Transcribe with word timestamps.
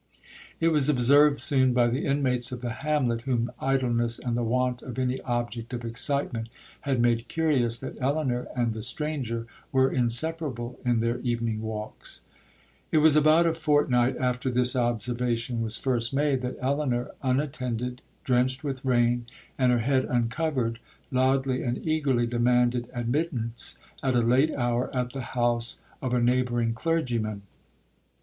It 0.59 0.69
was 0.69 0.89
observed 0.89 1.39
soon 1.39 1.73
by 1.73 1.85
the 1.85 2.07
inmates 2.07 2.51
of 2.51 2.61
the 2.61 2.71
hamlet, 2.71 3.21
whom 3.21 3.51
idleness 3.59 4.17
and 4.17 4.35
the 4.35 4.41
want 4.41 4.81
of 4.81 4.97
any 4.97 5.21
object 5.21 5.73
of 5.73 5.85
excitement 5.85 6.49
had 6.89 6.99
made 6.99 7.27
curious, 7.27 7.77
that 7.77 8.01
Elinor 8.01 8.47
and 8.55 8.73
the 8.73 8.81
stranger 8.81 9.45
were 9.71 9.91
inseparable 9.91 10.79
in 10.83 11.01
their 11.01 11.19
evening 11.19 11.61
walks. 11.61 12.21
'It 12.91 12.97
was 12.97 13.15
about 13.15 13.45
a 13.45 13.53
fortnight 13.53 14.17
after 14.17 14.49
this 14.49 14.75
observation 14.75 15.61
was 15.61 15.77
first 15.77 16.15
made, 16.15 16.41
that 16.41 16.57
Elinor, 16.59 17.11
unattended, 17.21 18.01
drenched 18.23 18.63
with 18.63 18.83
rain, 18.83 19.27
and 19.55 19.71
her 19.71 19.77
head 19.81 20.05
uncovered, 20.05 20.79
loudly 21.11 21.61
and 21.61 21.77
eagerly 21.87 22.25
demanded 22.25 22.89
admittance, 22.91 23.77
at 24.01 24.15
a 24.15 24.21
late 24.21 24.55
hour, 24.55 24.89
at 24.95 25.13
the 25.13 25.21
house 25.21 25.77
of 26.01 26.11
a 26.11 26.19
neighbouring 26.19 26.73
clergyman. 26.73 27.43